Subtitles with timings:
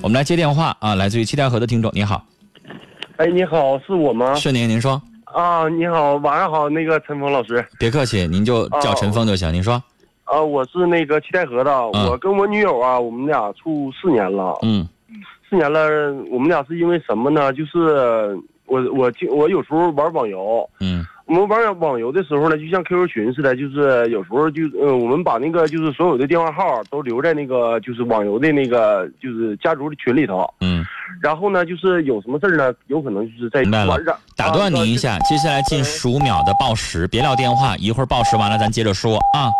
[0.00, 2.24] 我们来接电话啊，来自于七台河的听众，你好，
[3.16, 4.32] 哎，你好，是我吗？
[4.36, 7.64] 是您，您说，啊，你好，晚上好，那个陈峰老师。
[7.78, 9.52] 别客气，您就叫陈峰就行。
[9.52, 9.82] 您说，
[10.24, 14.88] 啊，我是那个七台河的，嗯我跟我女友啊，我们俩处四年了，嗯
[15.50, 15.80] 四年了，
[16.30, 17.52] 我们俩是因为什么呢？
[17.52, 30.82] 就是我我经我有时候玩网游，嗯我们玩网游的时候呢，就像 QQ 群似的，就是有时候就呃，我们把那个就是所有的电话号都留在那个就是网游的那个就是家族的群里头，嗯，
[31.20, 33.62] 然后呢，就是有什么事儿呢，有可能就是在
[34.34, 39.52] 打断您一下，接下来近十五秒的报时，别撂电话，一会儿报时完了咱接着说啊。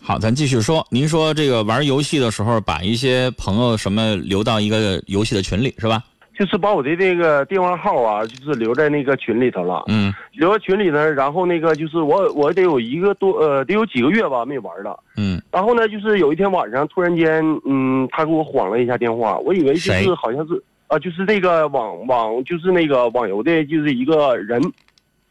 [0.00, 0.86] 好，咱继续说。
[0.88, 6.00] 您说这个玩游戏的时候，把一些朋友什么留到一个游戏的群里是吧？
[6.38, 9.82] 就是把我的这个电话号啊，就是留在那个群里头了。
[9.88, 14.96] 嗯留在群里呢，然后那个就是我我得有一个多呃得有几个月吧没玩了。
[15.16, 24.62] 嗯，然后呢，就是有一天晚上突然间，嗯，他给我晃了一下电话，我以为就是好像是啊、就是那个网网就是那个网游的，就是一个人，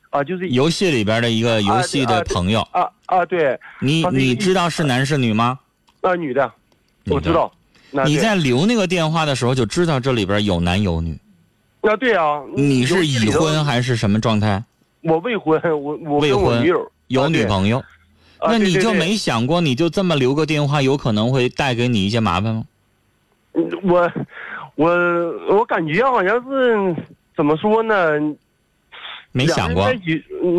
[0.09, 5.57] 啊，就是游戏里边的一个游戏的朋友，啊啊对，你你知道是男是女吗？
[6.01, 6.51] 啊女的
[7.09, 7.31] 我知。
[7.31, 7.49] 道。
[7.91, 11.17] 你在留那个电话的时候就知道这里边有男有女。
[11.81, 14.61] 啊对啊，你是已婚还是什么状态？
[15.01, 16.65] 我未婚，我我未婚
[17.07, 17.79] 有女朋友？
[18.39, 22.63] 啊那你就没想过，你就这么留个电话，有可能会带给你一些麻烦吗？
[23.53, 24.11] 嗯我
[24.75, 24.87] 我
[25.55, 26.95] 我感觉好像是
[27.35, 27.95] 怎么说呢？
[29.31, 29.89] 没想过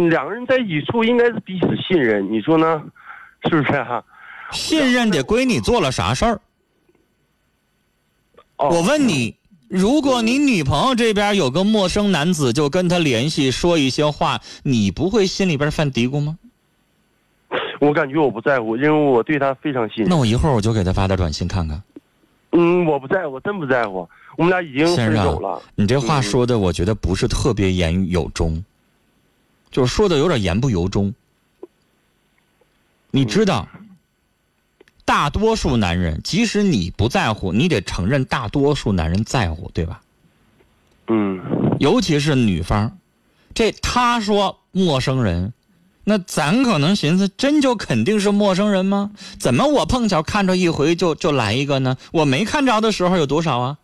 [0.09, 2.83] 两个人在一起处应该是彼此信任，你说呢？
[3.49, 4.03] 是不是啊？
[4.51, 6.41] 信任得归你做了啥事儿？
[8.59, 9.37] 哦、我问你，
[9.69, 16.39] 如果你女朋友这边有个陌生男子，就跟他联系说一些话，你不会心里边犯嘀咕吗？
[17.81, 20.09] 我感觉我不在乎，因为我对他非常信任。
[20.09, 21.81] 那我一会儿我就给他发条短信看看。
[22.51, 24.09] 嗯，我不在乎，真不在乎。
[24.37, 25.63] 我们俩已经先生分手了。
[25.77, 28.65] 你这话嗯说的，我觉得不是特别言有中，
[29.71, 31.15] 就是说的有点言不由衷。
[33.11, 33.69] 你知道，
[35.09, 40.03] 大多数男人，即使你不在乎，你得承认大多数男人在乎，对吧？
[41.07, 41.41] 嗯，
[41.81, 42.99] 尤其是女方，
[43.55, 45.55] 这他说陌生人，
[46.05, 49.11] 那咱可能寻思，真就肯定是陌生人吗？
[49.39, 51.97] 怎么我碰巧看着一回就就来一个呢？
[52.13, 53.79] 我没看着的时候有多少啊？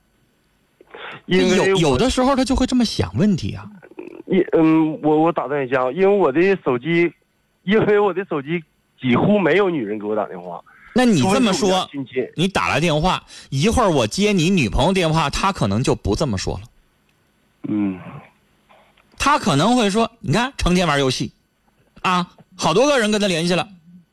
[1.24, 3.66] 因为有有的时候他就会这么想问题啊。
[4.26, 7.10] 因嗯，我我打断一下，因为我的手机，
[7.62, 8.62] 因为我的手机
[9.00, 10.62] 几乎没有女人给我打电话。
[10.94, 11.90] 那你这么说
[12.36, 16.60] 你打来电话，一会儿我接你女朋友电话，她可能就不这么说了。
[17.68, 17.98] 嗯，
[19.18, 21.32] 她可能会说：“你看，成天玩游戏，
[22.02, 23.68] 啊，好多个人跟他联系了，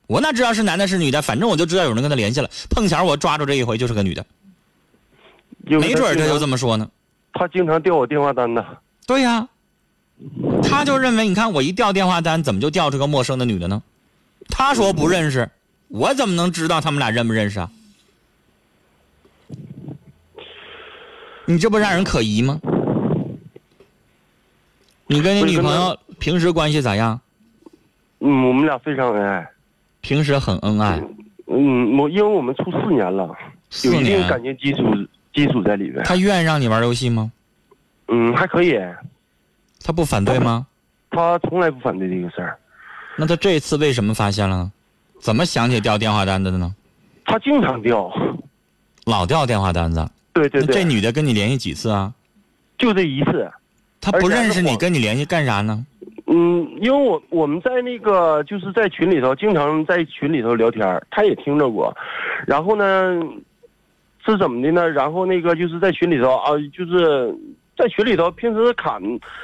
[0.07, 2.49] 我哪知道是男的是女的，反正我就知道有人跟他联系了。
[2.69, 4.25] 碰巧我抓住这一回就是个女的，
[5.65, 6.89] 没准儿他就这么，么说呢。
[7.33, 8.65] 他经常调我电话单呢。
[9.05, 9.47] 对呀、
[10.63, 13.83] 他就认为你看我一调电话单，怎么就调出个陌生的女的呢？
[14.49, 15.49] 他说不认识，
[15.91, 17.69] 我怎么能知道他们俩认不认识啊？
[21.45, 22.59] 你这不让人可疑吗？
[25.07, 27.19] 你跟你女朋友平时关系咋样？
[28.19, 29.45] 嗯，我们俩非常恩爱。
[29.99, 31.03] 平时很恩爱，
[31.47, 33.29] 嗯，我因为我们处四年了，
[33.69, 34.29] 四有一定年。
[34.29, 34.83] 感情基础
[35.33, 36.03] 基础在里边。
[36.05, 37.31] 他愿意让你玩游戏吗？
[38.07, 38.79] 嗯，还可以，
[39.83, 40.65] 他不反对吗？
[41.09, 42.57] 他从来不反对这个事儿。
[43.17, 44.71] 那他这次为什么发现了呢？
[45.21, 46.73] 怎么想起调电话单子的呢？
[47.25, 48.11] 他经常调。
[49.05, 50.05] 老调电话单子。
[50.33, 52.11] 对对对，这女的跟你联系几次啊？
[52.77, 53.49] 就这一次。
[53.99, 55.85] 她不认识你，跟你联系干啥呢？
[56.25, 61.95] 嗯，因为我我们在那个就是在群里头经常在群里头聊天儿，他也听着过，
[62.47, 63.19] 然后呢
[64.25, 64.89] 是怎么的呢？
[64.89, 67.35] 然后那个就是在群里头啊，就是
[67.77, 68.99] 在群里头平时砍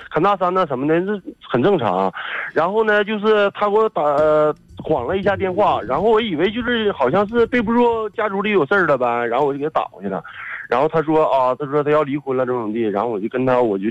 [0.09, 2.12] 砍大山呐什么的，这很正常。
[2.54, 10.24] 然后呢，就是他给我打、呃晃了一下电话，然后我以为就是好像是备不住家族里有事儿了呗，然后我就给他打过去了。
[10.70, 13.85] 然后他说啊，他说他要离婚了怎么怎么的，然后我就跟他我就。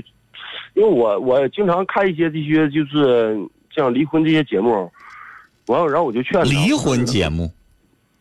[0.75, 3.35] 因为我我经常看一些这些就是
[3.75, 4.89] 像离婚这些节目，
[5.65, 7.51] 完了然后我就劝他离婚节目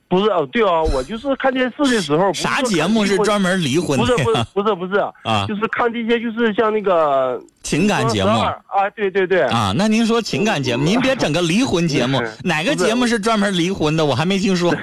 [0.09, 4.47] 不是哦，对啊，我就是看电视的时候，啥节目是专门离婚不是不是的？
[4.55, 8.55] 不是不是，啊，就是看这些就是像那个情感节目啊，
[8.95, 9.73] 对对对，啊。
[9.77, 14.07] 那您说情感节目，您别整个离婚节目， 哪个节目是专门离婚的？
[14.07, 14.73] 我还没听说。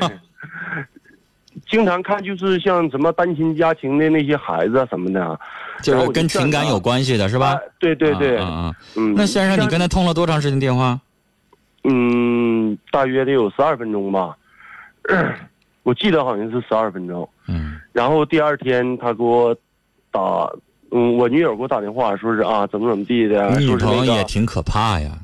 [1.70, 5.40] 经常看就是像什么单亲家庭的那些孩子啊什么的，
[5.82, 7.60] 就是跟情感有关系的是吧啊？
[7.80, 11.00] 对对对，啊啊啊嗯，那先生，你跟他通了多长时间电话？
[11.86, 14.36] 嗯，大约得有十二分钟吧，
[15.84, 17.28] 我记得好像是十二分钟。
[17.48, 19.56] 嗯，然后第二天他给我
[20.12, 20.50] 打，
[20.92, 25.18] 嗯，我女友给我打电话，说是啊，怎么怎么地的，你女朋友，也挺可怕呀，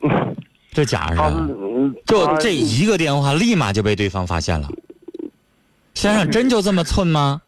[0.72, 4.68] 这家他是伙嗯他就这一个电话，立马就被对方发现了。
[5.94, 7.40] 先生，真就这么寸吗？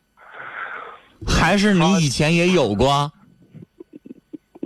[1.26, 3.10] 还是你以前也有过？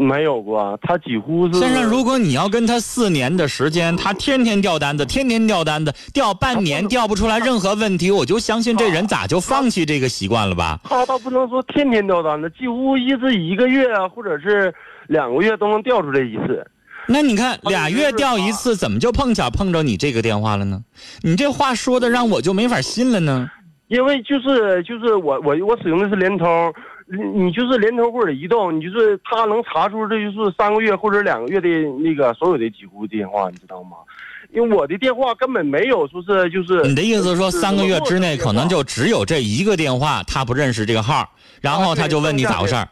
[0.00, 10.81] 没有过，他几乎是先生，如果你要跟他四年的时间，他天天掉单子，天天掉单子，掉半年掉不出来任何问题，我就相信这人咋就放弃这个习惯了吧？
[10.85, 14.75] 他倒不能说天天掉单子，几乎一直一个月啊，或者是
[15.08, 16.67] 两个月都能掉出来一次。
[17.06, 20.81] 那你看俩月掉一次，怎么就碰巧碰着你这个电话了呢？
[21.23, 23.50] 你这话说的让我就没法信了呢。
[23.88, 26.73] 因为就是就是我我我使用的是联通，
[27.12, 31.69] 你你就是联通或者移动，你就是他能查出这就是三个月或者两个月的
[31.99, 33.97] 那个所有的几户电话，你知道吗？
[34.53, 41.29] 因为我的电话根本没有说是就是你的意思说三个月之内可能就只有这一个电话，他不认识这个号，
[41.61, 42.89] 然后他就问你咋回事儿。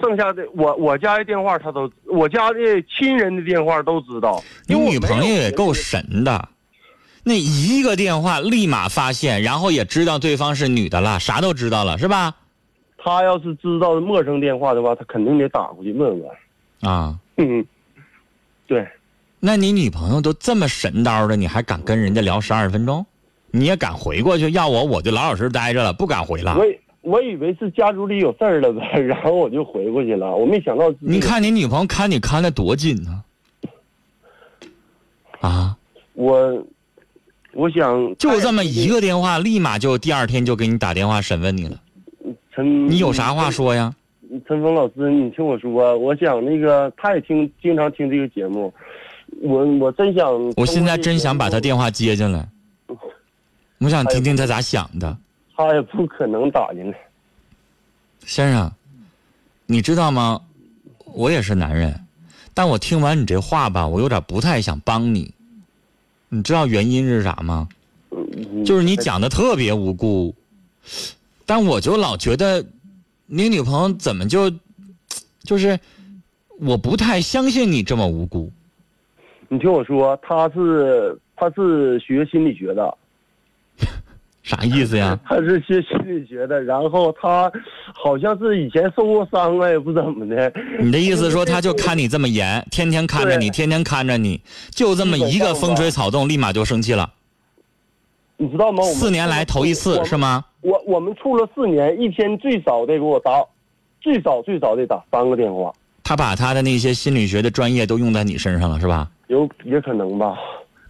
[0.00, 4.42] 剩下的我我家的电话他都我家的亲人的电话都知道。
[4.66, 6.48] 你女朋友也够神的，
[7.24, 12.34] 那一个电话立马发现，然后也知道对方是女的了，啥都知道了，是吧？
[13.06, 16.28] 他要是知道陌生电话的话，他肯定得打过去问问。
[16.80, 17.64] 啊，嗯，
[18.66, 18.84] 对，
[19.38, 23.06] 那你女朋友都这么神叨的，你还敢跟人家聊十二分钟？
[23.52, 24.50] 你也敢回过去？
[24.50, 26.66] 要我我就老老实实待着了，不敢回了我。
[26.66, 30.34] 以我以为是家族里有事儿了呗， 然后我就回过去了。
[30.34, 33.22] 我没想到你看你女朋友看你看的多紧呢、
[35.42, 35.76] 啊！
[36.14, 36.66] 我，
[37.52, 41.80] 我想就这么一个电话，立马就第二天就给你打电话审问你了。
[42.56, 43.50] 陈，你有啥话？
[43.50, 43.94] 说呀？
[44.48, 48.72] 陈峰老师，你听我说，我想那个他也听，经常听这个节目，
[49.42, 52.48] 我我真想，我现在真想把他电话接进来，
[53.78, 55.16] 我想听听他咋想的。
[55.54, 56.98] 他也不可能打进来。
[58.24, 58.72] 先生，
[59.66, 60.40] 你知道吗？
[61.14, 61.98] 我也是男人，
[62.52, 65.32] 但我听完你这话吧，我有点不太想帮你。
[66.28, 67.68] 你知道原因是啥吗？
[68.10, 70.34] 嗯就是你讲的特别无辜，
[71.46, 72.62] 但我就老觉得
[73.26, 74.50] 你女朋友怎么就，
[75.44, 75.78] 就是
[76.58, 78.52] 我不太相信你这么无辜。
[79.48, 82.98] 你听我说，她是她是学心理学的，
[84.42, 85.16] 啥意思呀？
[85.24, 87.50] 她是学心理学的，然后她
[87.94, 90.52] 好像是以前受过伤啊，也不怎么的。
[90.80, 94.40] 你的意思说他就看你这么严，天天看着你，天天看着你，
[94.70, 97.12] 就这么一个风吹草动，立马就生气了。
[98.38, 98.82] 你知道吗？
[98.82, 100.44] 我们四年来头一次是吗？
[100.60, 103.44] 我我们处了四年，一天最少得给我打，
[104.00, 105.72] 最少最少得打三个电话，
[106.02, 109.08] 他把他的那些心理学的专业都用在你身上了是吧？
[109.28, 110.34] 有也可能吧。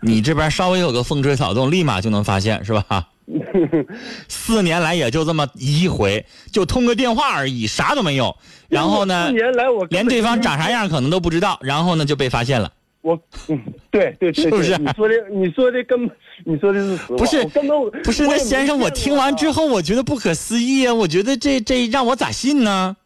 [0.01, 3.09] 你这边稍微有个风吹草动，立马就能发现是吧？
[4.29, 8.37] 四年来也就这么一回，就通个电话而已，啥都没有。
[8.69, 12.71] 然后呢四，年来我连对方长啥样可能都不知道，然后呢就被发现了。
[13.07, 13.17] 我
[13.47, 20.93] 嗯，对对对，是不是你说的你说的根本你说的是实话，不是我根本不是，那先生，我听完之后，我觉得不可思议啊！
[20.93, 22.97] 我觉得这这让我咋信呢？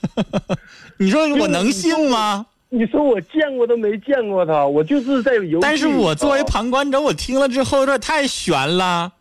[0.96, 2.46] 你说我能信吗？
[2.70, 5.60] 你说我见过都没见过他，我就是在游戏里头。
[5.60, 9.12] 但是我作为旁观者，我听了之后有点太悬了。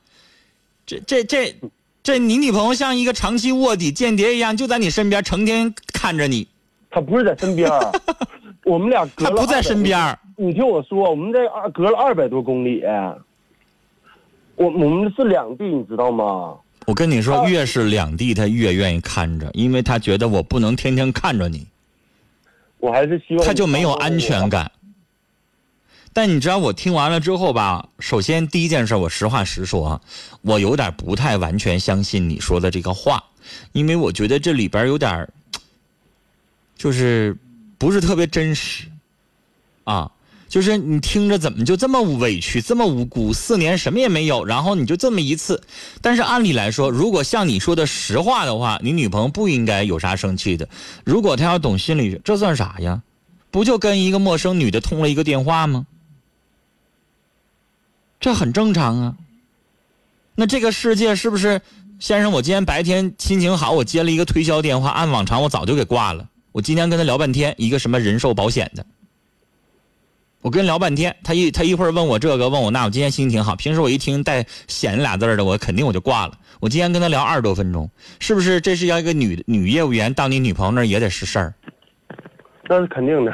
[0.86, 1.54] 这这这
[2.02, 6.48] 这，你女朋友像一个长期卧底间谍一样，就在你身边，成天看着你，
[6.90, 7.92] 他不是在身边儿，
[8.70, 10.18] 我们俩隔了她不在身边儿。
[10.38, 12.84] 你听我说，我们这二隔了二百多公里，
[14.56, 16.56] 我我们是两地，你知道吗？
[16.86, 21.66] 我跟你说，啊越是两地，他越愿意看着，因为他觉得我不能天天看着你，
[22.78, 24.72] 我还是希望他就没有安全感。
[26.14, 30.02] 但你知道，我听完了之后吧，首先第一件事，我实话实说啊，
[30.42, 33.24] 我有点不太完全相信你说的这个话，
[33.74, 35.28] 因为我觉得这里边有点
[36.76, 37.36] 就是
[37.80, 38.86] 不是特别真实
[39.86, 40.12] 啊。
[40.48, 43.32] 就是你听着怎么就这么委屈，这么无辜？
[43.32, 45.62] 四年什么也没有，然后你就这么一次。
[46.02, 50.68] 但是按理来说，如果像你说的实话的话，你女朋友不应该有啥生气的。
[51.06, 53.04] 如果她要懂心理学，这算啥呀？
[53.52, 55.86] 不就跟一个陌生女的通了一个电话吗？
[58.20, 59.16] 这很正常啊。
[60.34, 61.62] 那这个世界是不是，
[62.00, 62.32] 先生？
[62.32, 66.28] 我今天白天心情好，我接了一个推销电话，按往常我早就给挂了。
[66.60, 68.86] 我今天跟他聊半天，一个什么人寿保险的，
[70.42, 73.56] 我跟人聊半天，他一他一会儿问我这个问我那，我今天心情挺好。
[73.56, 76.38] 平时我一听带“险”俩字儿的，我肯定我就挂了。
[76.60, 77.90] 我今天跟他聊二十多分钟，
[78.20, 78.60] 是不是？
[78.60, 81.54] 这是要一个女女业务员到你女朋友那儿也得是事儿。
[82.68, 83.32] 那是肯定的。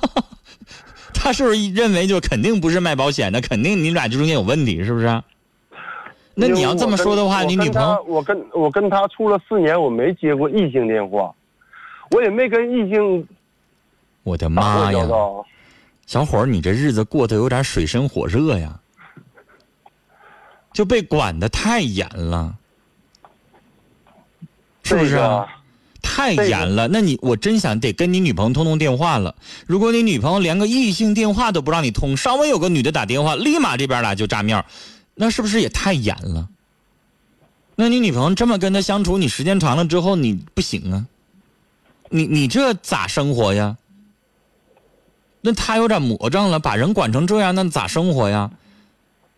[1.14, 5.22] 他是不是认为就肯定不是卖保险的，肯定你俩这中间有问题，是不是？
[6.34, 11.34] 那你要这么说的话，你女朋友，我跟我跟他处了四年，我没接过异性电话，
[12.10, 13.26] 我也没跟异性。
[14.22, 15.06] 我的妈呀！
[16.06, 18.80] 小伙儿，你这日子过得有点水深火热呀，
[20.72, 22.56] 就被管的太严了，
[24.82, 25.46] 是不是啊？
[26.00, 26.88] 太严了。
[26.88, 29.34] 那你我真想得跟你女朋友通通电话了。
[29.66, 34.64] 如果你女朋友连个异性电话都不让你通，稍微有个女的打电话，立马这边俩就炸面
[35.14, 36.48] 那是不是也太严了？
[37.74, 41.06] 那你女朋友这么跟他相处，你时间长了之后你不行啊？
[42.10, 43.76] 你你这咋生活呀？
[45.40, 48.50] 那他有点魔怔了，把人管成这样，那咋生活呀？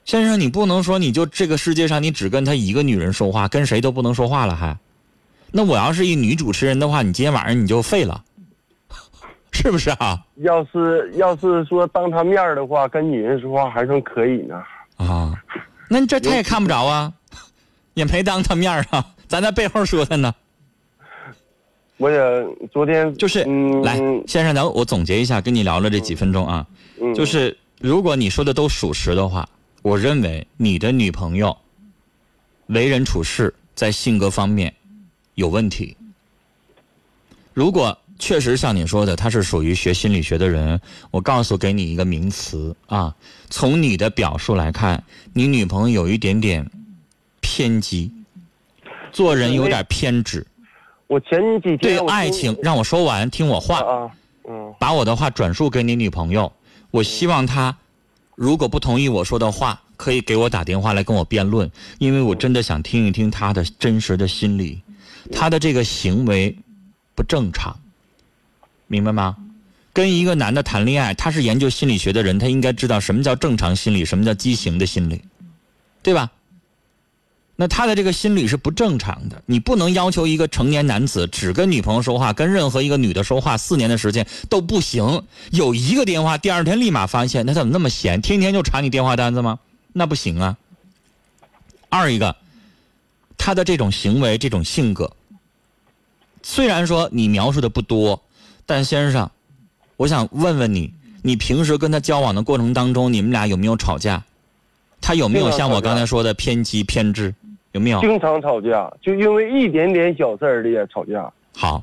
[0.06, 4.76] 先生，你不能说你就这个世界上你只跟他一个女人说话，跟谁都不能说话了还？
[5.52, 8.24] 那我要是一女主持人的话，你今天晚上你就废了，
[9.52, 10.24] 是不是啊？
[10.36, 14.54] 要是要是说当他面的话，跟女人说话还算可以呢。
[14.96, 15.34] 啊，
[15.88, 17.12] 那这他也看不着啊，
[17.94, 20.34] 也没当他面啊，咱在背后说他呢。
[22.00, 22.18] 我也
[22.72, 23.44] 昨天就是
[23.84, 26.66] 来，先生，咱我总结一下，跟你聊了这几分钟啊，
[27.14, 29.46] 就是如果你说的都属实的话，
[29.82, 31.54] 我认为你的女朋友
[32.68, 34.74] 为人处事在性格方面
[35.34, 35.94] 有问题。
[37.52, 40.80] 如果确实像你说的，她是属于学心理学的人，
[41.10, 43.14] 我告诉给你一个名词啊，
[43.50, 45.04] 从你的表述来看，
[45.34, 46.66] 你女朋友有一点点
[47.42, 48.10] 偏激，
[49.12, 50.46] 做人有点偏执。
[51.10, 53.80] 我前几天对爱情，让我说完，听我话。
[53.80, 54.08] 啊，
[54.48, 56.52] 嗯，把我的话转述给你女朋友。
[56.92, 57.76] 我希望她，
[58.36, 64.82] 如果不同意我说的话，可以给我打电话来跟我辩论，因为我真的想听一听她的真实的心理。
[65.32, 66.56] 她的这个行为
[67.16, 67.76] 不正常，
[68.86, 69.36] 明白吗？
[69.92, 75.20] 跟一个男的谈恋爱，他是研究心理学的人，他应该知道什么叫正常心理，什么叫畸形的心理，
[76.04, 76.30] 对吧？
[77.60, 85.24] 那他的这个心理是不正常的，你不能要求一个成年男子只跟女朋友说话，跟任何一个女的说话四年的时间都不行。
[85.50, 89.58] 有一个电话，第二天立马发现他怎么那么闲，天天就查你电话单子吗？
[89.92, 90.56] 那不行啊。
[91.90, 92.34] 二一个，
[93.36, 95.12] 他的这种行为、这种性格，
[96.42, 98.22] 虽然说你描述的不多，
[98.64, 99.30] 但先生，
[99.98, 104.24] 我想问问你，你平时跟他交往的过程当中，你们俩有没有吵架？
[105.02, 107.34] 他有没有像我刚才说的偏激偏执？
[107.72, 108.92] 有没有经常吵架？
[109.00, 111.32] 就因为一点点小事儿的也吵架。
[111.54, 111.82] 好，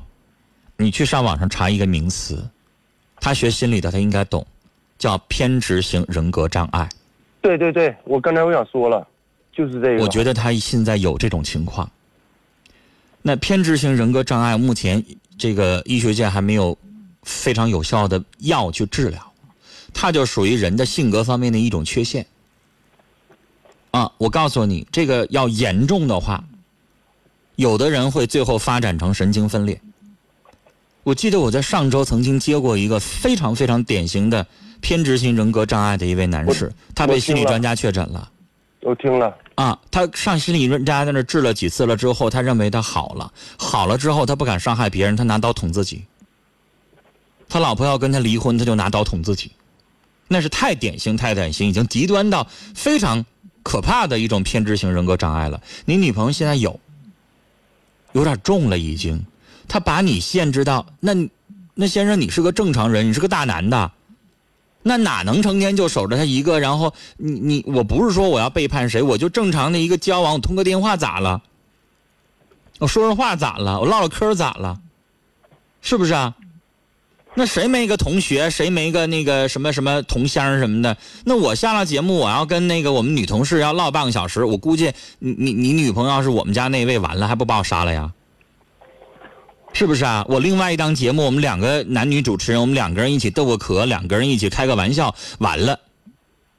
[0.76, 2.46] 你去上网上查一个名词，
[3.20, 4.46] 他学心理的，他应该懂，
[4.98, 6.88] 叫偏执型人格障碍。
[7.40, 9.06] 对对对，我刚才我想说了，
[9.52, 10.02] 就是这个。
[10.02, 11.88] 我觉得他现在有这种情况。
[13.22, 15.02] 那偏执型人格障碍目前
[15.36, 16.76] 这个医学界还没有
[17.22, 19.32] 非常有效的药去治疗，
[19.94, 22.26] 它就属于人的性格方面的一种缺陷。
[23.90, 26.44] 啊，我告诉你，这个要严重的话，
[27.56, 29.80] 有的人会最后发展成神经分裂。
[31.04, 34.46] 我记得我在上周曾经接过一个非常非常典型的
[34.82, 38.30] 偏执型人格障碍的一位男士，他被心理专家确诊了。
[38.82, 39.34] 我听了。
[39.54, 46.04] 啊，他上心理专家在那治了几次了之后，他认为他好了，好了之后他不敢伤害别人，他拿刀捅自己。
[47.48, 49.50] 他老婆要跟他离婚，他就拿刀捅自己，
[50.28, 53.24] 那是太典型太典型，已经极端到非常。
[53.68, 55.60] 可怕的一种偏执型人格障碍了。
[55.84, 56.80] 你女朋友现在有，
[58.12, 59.26] 有点重了已经。
[59.68, 61.12] 她把你限制到那，
[61.74, 63.92] 那先生你是个正常人，你是个大男的，
[64.82, 66.58] 那哪能成天就守着她一个？
[66.60, 71.42] 然后你你我不是说我要背叛谁，我就正常的一个交往，我通个电话咋了？
[72.78, 73.78] 我说说话咋了？
[73.80, 74.80] 我唠唠嗑咋了？
[75.82, 76.34] 是不是啊？
[77.34, 80.96] 那谁没个同学，谁没个那个什么什么同乡什么的？
[81.24, 88.12] 那我下了节目，我要跟那个我们女同事要唠半个小时，我估计你你你女朋友要是我们家那位，完了还不把我杀了呀？
[89.72, 90.24] 是不是啊？
[90.28, 95.78] 我另外一档节目，我们两个男女主持人，我们两个人一起逗个壳，两个人一起开个玩笑，完了，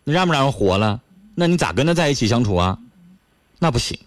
[0.05, 1.01] 你让不让人活了？
[1.35, 2.77] 那你咋跟他在一起相处啊？
[3.57, 3.99] 那不行，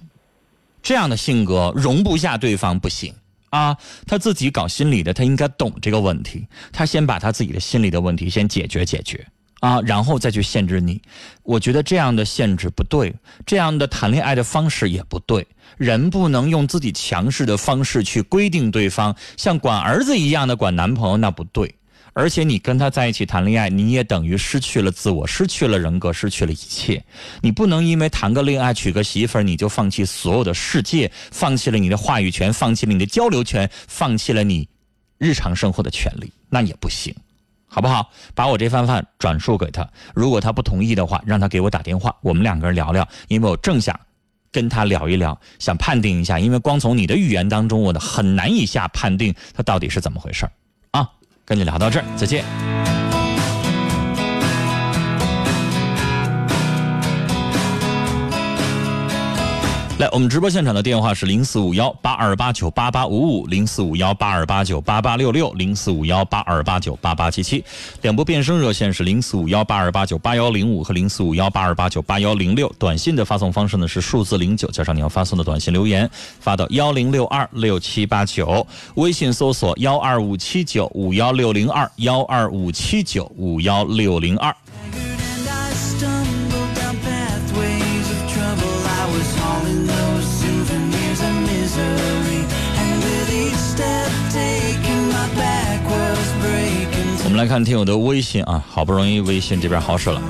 [0.83, 3.13] 这样的性格容不下对方，不行。
[3.53, 6.47] 啊，他自己搞心理的，他应该懂这个问题。
[6.73, 9.27] 他先把他自己的心理的问题先解决解决
[9.61, 11.03] 啊，然后再去限制你。
[11.43, 15.47] 我觉得这样的限制不对，这样的谈恋爱的方式也不对。
[15.77, 21.75] 人不能用自己强势的方式去规定对方，像管儿子一样的管男朋友，那不对。
[22.15, 27.03] 而且你跟他在一起谈恋爱，你也等于失去了自我，失去了人格，失去了一切。
[27.41, 34.69] 你不能因为谈个恋爱、娶个媳妇儿，你就放弃所有的世界，放弃了你的话语权，放弃了你的交流权，放弃了你
[35.17, 37.15] 日常生活的权利，那也不行，
[37.67, 38.11] 好不好？
[38.35, 43.99] 把我这番话转述给他，如果他不同意的话，让他给我打电话，我们两个人聊聊，因为我正想
[44.51, 50.53] 跟他聊一聊，想判定一下，因为光从你的语言当中，我的很难以下判定他到底是怎么回事啊。
[51.53, 52.43] 跟你聊到这儿，再见。
[60.03, 67.65] 来，我们直播现场的电话是零四五幺八二八九八八五五，零四五幺八二八九八八六六，零四五幺八二八九八八七七。
[68.01, 72.69] 两部变声热线是零四五幺八二八九八幺零五和零四五幺八二八九八幺零六。
[72.81, 78.67] 短信的发送方式呢是数字零九加上你要发送的短信留言，发到幺零六二六七八九。
[78.97, 84.53] 微信搜索幺二五七九五幺六零二幺二五七九五幺六零二。
[97.43, 100.23] 来看听友的微信啊，好不容易微信这边好使了。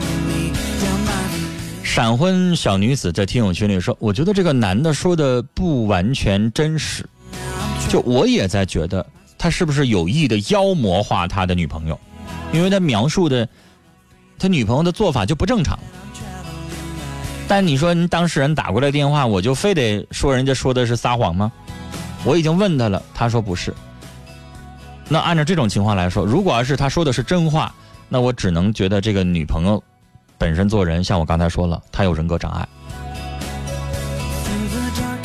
[1.82, 7.06] 闪婚小女子在听友群里说：“我觉得这个男的说的不完全真实，
[7.90, 12.00] 就我也在觉得他是不是有意的妖魔化他的女朋友，
[12.50, 13.46] 因为他描述的
[14.38, 15.78] 他女朋友的做法就不正常。
[17.46, 21.52] 但你说当事人打过来电话，我就非得说人家说的是撒谎吗？
[22.24, 23.74] 我已经问他了，他说不是。”
[25.12, 27.70] 那按照这种情况来说，如果要是他说的是真话，
[28.08, 29.84] 那我只能觉得这个女朋友
[30.38, 32.66] 本身做人，像我刚才说了，她有人格障碍。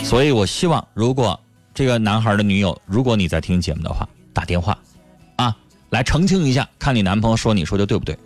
[0.03, 1.39] 所以我希望，如果
[1.74, 4.77] 这个男孩的女友，如果你在听节目的话，打电话，
[5.38, 5.56] 啊，
[5.89, 8.20] 来澄清一下，看你男朋友说你说的对不对。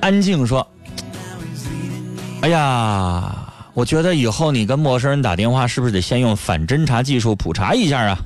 [0.00, 0.66] 安静说
[2.40, 8.18] ：“哎呀，我觉得以后你跟陌生人打电话，是不是得先用反侦查技术普查一下啊？”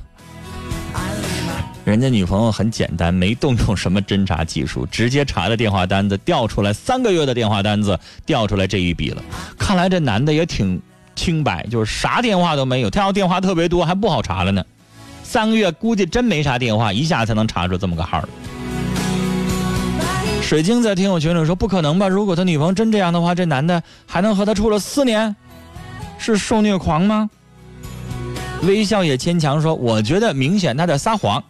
[1.85, 9.21] 人家女朋友很简单，没动用什么侦查技术，直接查的电话单子调出来，三个月的电话单子调出来这一笔了。
[9.57, 10.81] 看来这男的也挺
[11.13, 12.89] 清白，就是啥电话都没有。
[12.89, 14.63] 他要电话特别多，还不好查了呢。
[15.23, 18.23] 三个月估计真没啥电话，一下才能查出这么个号
[20.41, 22.07] 水晶在听友群里说：“不可能吧？
[22.07, 25.35] 如果他女朋友真这样的话，这男的还能和他处了四年？
[26.17, 27.29] 是受虐狂吗？”
[28.63, 31.43] 微笑也牵强说：“我觉得明显他在撒谎。”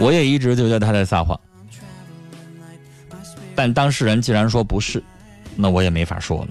[0.00, 1.38] 我也一直觉得他在撒谎，
[3.54, 5.02] 但当事人既然说不是，
[5.54, 6.48] 那我也没法说了。